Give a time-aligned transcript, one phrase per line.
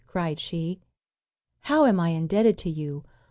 [0.07, 0.79] cried she,
[1.59, 3.03] "how am I indebted to you!